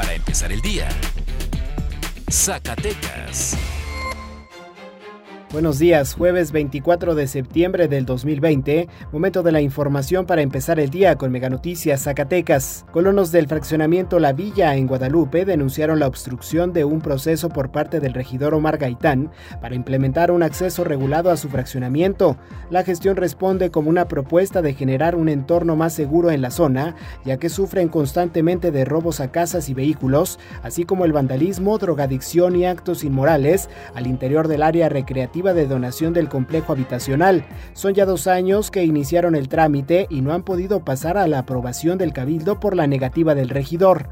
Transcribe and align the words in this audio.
para 0.00 0.14
empezar 0.14 0.50
el 0.50 0.62
día. 0.62 0.88
Zacatecas. 2.30 3.54
Buenos 5.52 5.80
días, 5.80 6.14
jueves 6.14 6.52
24 6.52 7.16
de 7.16 7.26
septiembre 7.26 7.88
del 7.88 8.06
2020, 8.06 8.88
momento 9.10 9.42
de 9.42 9.50
la 9.50 9.60
información 9.60 10.24
para 10.24 10.42
empezar 10.42 10.78
el 10.78 10.90
día 10.90 11.16
con 11.16 11.32
Mega 11.32 11.50
Noticias 11.50 12.04
Zacatecas. 12.04 12.86
Colonos 12.92 13.32
del 13.32 13.48
fraccionamiento 13.48 14.20
La 14.20 14.32
Villa 14.32 14.76
en 14.76 14.86
Guadalupe 14.86 15.44
denunciaron 15.44 15.98
la 15.98 16.06
obstrucción 16.06 16.72
de 16.72 16.84
un 16.84 17.00
proceso 17.00 17.48
por 17.48 17.72
parte 17.72 17.98
del 17.98 18.14
regidor 18.14 18.54
Omar 18.54 18.78
Gaitán 18.78 19.32
para 19.60 19.74
implementar 19.74 20.30
un 20.30 20.44
acceso 20.44 20.84
regulado 20.84 21.32
a 21.32 21.36
su 21.36 21.48
fraccionamiento. 21.48 22.36
La 22.70 22.84
gestión 22.84 23.16
responde 23.16 23.72
como 23.72 23.90
una 23.90 24.06
propuesta 24.06 24.62
de 24.62 24.74
generar 24.74 25.16
un 25.16 25.28
entorno 25.28 25.74
más 25.74 25.92
seguro 25.92 26.30
en 26.30 26.42
la 26.42 26.52
zona, 26.52 26.94
ya 27.24 27.38
que 27.38 27.48
sufren 27.48 27.88
constantemente 27.88 28.70
de 28.70 28.84
robos 28.84 29.18
a 29.18 29.32
casas 29.32 29.68
y 29.68 29.74
vehículos, 29.74 30.38
así 30.62 30.84
como 30.84 31.04
el 31.04 31.12
vandalismo, 31.12 31.76
drogadicción 31.78 32.54
y 32.54 32.66
actos 32.66 33.02
inmorales 33.02 33.68
al 33.96 34.06
interior 34.06 34.46
del 34.46 34.62
área 34.62 34.88
recreativa 34.88 35.39
de 35.40 35.66
donación 35.66 36.12
del 36.12 36.28
complejo 36.28 36.72
habitacional. 36.72 37.44
Son 37.72 37.94
ya 37.94 38.04
dos 38.04 38.26
años 38.26 38.70
que 38.70 38.84
iniciaron 38.84 39.34
el 39.34 39.48
trámite 39.48 40.06
y 40.10 40.20
no 40.20 40.32
han 40.32 40.42
podido 40.42 40.84
pasar 40.84 41.16
a 41.16 41.26
la 41.26 41.40
aprobación 41.40 41.98
del 41.98 42.12
cabildo 42.12 42.60
por 42.60 42.76
la 42.76 42.86
negativa 42.86 43.34
del 43.34 43.48
regidor. 43.48 44.08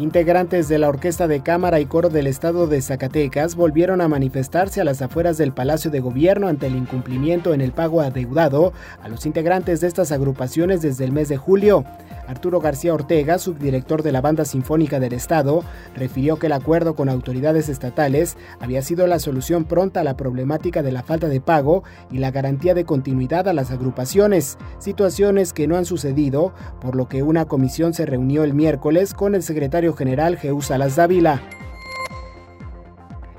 Integrantes 0.00 0.66
de 0.68 0.78
la 0.78 0.88
Orquesta 0.88 1.28
de 1.28 1.42
Cámara 1.42 1.78
y 1.78 1.84
Coro 1.84 2.08
del 2.08 2.26
Estado 2.26 2.66
de 2.66 2.80
Zacatecas 2.80 3.54
volvieron 3.54 4.00
a 4.00 4.08
manifestarse 4.08 4.80
a 4.80 4.84
las 4.84 5.02
afueras 5.02 5.36
del 5.36 5.52
Palacio 5.52 5.90
de 5.90 6.00
Gobierno 6.00 6.48
ante 6.48 6.68
el 6.68 6.76
incumplimiento 6.76 7.52
en 7.52 7.60
el 7.60 7.72
pago 7.72 8.00
adeudado 8.00 8.72
a 9.02 9.08
los 9.10 9.26
integrantes 9.26 9.82
de 9.82 9.88
estas 9.88 10.10
agrupaciones 10.10 10.80
desde 10.80 11.04
el 11.04 11.12
mes 11.12 11.28
de 11.28 11.36
julio. 11.36 11.84
Arturo 12.26 12.60
García 12.60 12.94
Ortega, 12.94 13.38
subdirector 13.38 14.02
de 14.02 14.12
la 14.12 14.20
Banda 14.20 14.44
Sinfónica 14.44 15.00
del 15.00 15.12
Estado, 15.12 15.64
refirió 15.96 16.38
que 16.38 16.46
el 16.46 16.52
acuerdo 16.52 16.94
con 16.94 17.08
autoridades 17.08 17.68
estatales 17.68 18.36
había 18.60 18.82
sido 18.82 19.06
la 19.08 19.18
solución 19.18 19.64
pronta 19.64 20.00
a 20.00 20.04
la 20.04 20.16
problemática 20.16 20.82
de 20.82 20.92
la 20.92 21.02
falta 21.02 21.26
de 21.26 21.40
pago 21.40 21.82
y 22.08 22.18
la 22.18 22.30
garantía 22.30 22.72
de 22.72 22.84
continuidad 22.84 23.48
a 23.48 23.52
las 23.52 23.72
agrupaciones, 23.72 24.58
situaciones 24.78 25.52
que 25.52 25.66
no 25.66 25.76
han 25.76 25.84
sucedido, 25.84 26.54
por 26.80 26.94
lo 26.94 27.08
que 27.08 27.24
una 27.24 27.46
comisión 27.46 27.94
se 27.94 28.06
reunió 28.06 28.44
el 28.44 28.54
miércoles 28.54 29.12
con 29.12 29.34
el 29.34 29.42
secretario 29.42 29.89
general 29.96 30.36
Jeú 30.36 30.62
Salas 30.62 30.96
Dávila. 30.96 31.40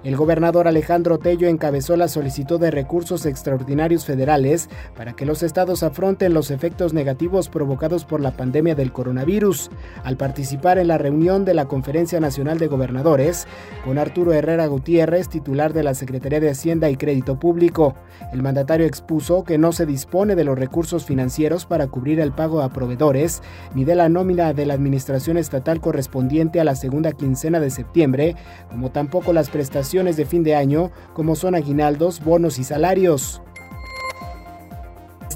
El 0.03 0.15
gobernador 0.15 0.67
Alejandro 0.67 1.19
Tello 1.19 1.47
encabezó 1.47 1.95
la 1.95 2.07
solicitud 2.07 2.59
de 2.59 2.71
recursos 2.71 3.27
extraordinarios 3.27 4.03
federales 4.03 4.67
para 4.97 5.13
que 5.13 5.27
los 5.27 5.43
estados 5.43 5.83
afronten 5.83 6.33
los 6.33 6.49
efectos 6.49 6.91
negativos 6.91 7.49
provocados 7.49 8.03
por 8.03 8.19
la 8.19 8.31
pandemia 8.31 8.73
del 8.73 8.91
coronavirus. 8.91 9.69
Al 10.03 10.17
participar 10.17 10.79
en 10.79 10.87
la 10.87 10.97
reunión 10.97 11.45
de 11.45 11.53
la 11.53 11.65
Conferencia 11.65 12.19
Nacional 12.19 12.57
de 12.57 12.65
Gobernadores, 12.65 13.45
con 13.85 13.99
Arturo 13.99 14.33
Herrera 14.33 14.65
Gutiérrez, 14.65 15.29
titular 15.29 15.71
de 15.71 15.83
la 15.83 15.93
Secretaría 15.93 16.39
de 16.39 16.49
Hacienda 16.49 16.89
y 16.89 16.97
Crédito 16.97 17.39
Público, 17.39 17.93
el 18.33 18.41
mandatario 18.41 18.87
expuso 18.87 19.43
que 19.43 19.59
no 19.59 19.71
se 19.71 19.85
dispone 19.85 20.35
de 20.35 20.45
los 20.45 20.57
recursos 20.57 21.05
financieros 21.05 21.67
para 21.67 21.85
cubrir 21.85 22.19
el 22.19 22.31
pago 22.31 22.63
a 22.63 22.69
proveedores 22.69 23.43
ni 23.75 23.85
de 23.85 23.93
la 23.93 24.09
nómina 24.09 24.53
de 24.53 24.65
la 24.65 24.73
administración 24.73 25.37
estatal 25.37 25.79
correspondiente 25.79 26.59
a 26.59 26.63
la 26.63 26.73
segunda 26.73 27.11
quincena 27.11 27.59
de 27.59 27.69
septiembre, 27.69 28.35
como 28.71 28.89
tampoco 28.89 29.31
las 29.31 29.51
prestaciones 29.51 29.90
de 29.91 30.25
fin 30.25 30.41
de 30.43 30.55
año, 30.55 30.89
como 31.13 31.35
son 31.35 31.53
aguinaldos, 31.53 32.23
bonos 32.23 32.59
y 32.59 32.63
salarios. 32.63 33.41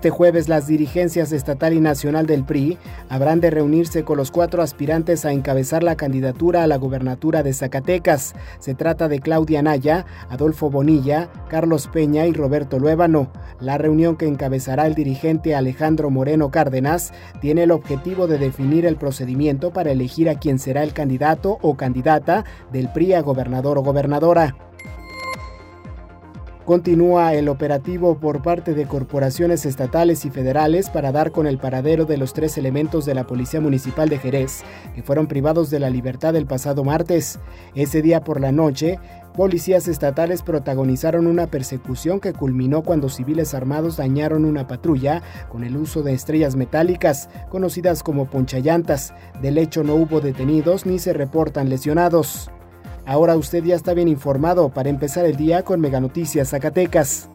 Este 0.06 0.16
jueves 0.16 0.48
las 0.48 0.68
dirigencias 0.68 1.32
estatal 1.32 1.74
y 1.74 1.80
nacional 1.80 2.28
del 2.28 2.44
PRI 2.44 2.78
habrán 3.10 3.42
de 3.42 3.50
reunirse 3.50 4.04
con 4.04 4.18
los 4.18 4.30
cuatro 4.30 4.62
aspirantes 4.62 5.26
a 5.26 5.32
encabezar 5.32 5.82
la 5.82 5.96
candidatura 5.96 6.62
a 6.62 6.68
la 6.68 6.76
gobernatura 6.78 7.42
de 7.42 7.56
Zacatecas. 7.56 8.36
Se 8.60 8.76
trata 8.76 9.08
de 9.08 9.20
Claudia 9.20 9.64
Naya, 9.64 10.06
Adolfo 10.30 10.70
Bonilla, 10.70 11.32
Carlos 11.50 11.88
Peña 11.88 12.28
y 12.28 12.34
Roberto 12.34 12.78
Luébano. 12.78 13.32
La 13.60 13.80
reunión 13.80 14.16
que 14.16 14.28
encabezará 14.28 14.86
el 14.86 14.94
dirigente 14.94 15.56
Alejandro 15.56 16.12
Moreno 16.12 16.52
Cárdenas 16.52 17.12
tiene 17.42 17.64
el 17.64 17.72
objetivo 17.72 18.28
de 18.28 18.38
definir 18.38 18.86
el 18.86 18.98
procedimiento 18.98 19.74
para 19.74 19.90
elegir 19.90 20.30
a 20.30 20.38
quien 20.38 20.60
será 20.60 20.84
el 20.84 20.94
candidato 20.94 21.58
o 21.64 21.78
candidata 21.78 22.46
del 22.72 22.90
PRI 22.90 23.14
a 23.14 23.22
gobernador 23.24 23.80
o 23.80 23.82
gobernadora. 23.82 24.56
Continúa 26.66 27.36
el 27.36 27.48
operativo 27.48 28.18
por 28.18 28.42
parte 28.42 28.74
de 28.74 28.88
corporaciones 28.88 29.68
estatales 29.68 30.26
y 30.26 30.32
federales 30.32 30.90
para 30.90 31.12
dar 31.12 31.30
con 31.32 31.46
el 31.46 31.60
paradero 31.60 32.06
de 32.06 32.18
los 32.18 32.34
tres 32.34 32.58
elementos 32.58 33.06
de 33.06 33.14
la 33.14 33.28
Policía 33.28 33.62
Municipal 33.62 34.10
de 34.10 34.18
Jerez, 34.18 34.64
que 34.96 35.04
fueron 35.04 35.28
privados 35.28 35.70
de 35.70 35.80
la 35.80 35.92
libertad 35.92 36.36
el 36.36 36.48
pasado 36.48 36.84
martes. 36.84 37.38
Ese 37.76 38.02
día 38.02 38.24
por 38.24 38.42
la 38.42 38.52
noche, 38.52 38.98
policías 39.36 39.88
estatales 39.88 40.42
protagonizaron 40.42 41.28
una 41.28 41.46
persecución 41.46 42.20
que 42.20 42.34
culminó 42.34 42.82
cuando 42.82 43.10
civiles 43.10 43.54
armados 43.54 43.98
dañaron 43.98 44.44
una 44.44 44.68
patrulla 44.68 45.22
con 45.50 45.64
el 45.64 45.78
uso 45.78 46.02
de 46.02 46.14
estrellas 46.14 46.56
metálicas, 46.56 47.30
conocidas 47.48 48.02
como 48.02 48.26
ponchallantas. 48.26 49.14
Del 49.40 49.60
hecho 49.60 49.84
no 49.84 49.94
hubo 49.94 50.20
detenidos 50.20 50.88
ni 50.88 50.98
se 50.98 51.14
reportan 51.14 51.70
lesionados. 51.70 52.50
Ahora 53.06 53.38
usted 53.38 53.64
ya 53.64 53.76
está 53.76 53.94
bien 53.94 54.08
informado 54.08 54.70
para 54.70 54.90
empezar 54.90 55.26
el 55.26 55.36
día 55.36 55.64
con 55.64 55.80
Mega 55.80 56.00
Noticias 56.00 56.50
Zacatecas. 56.50 57.30